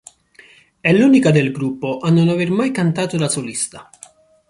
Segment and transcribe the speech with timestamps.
[0.79, 3.87] È l'unica del gruppo a non aver mai cantato da solista.